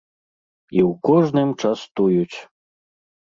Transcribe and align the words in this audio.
І 0.77 0.81
ў 0.89 0.91
кожным 1.09 1.49
частуюць!!! 1.63 2.37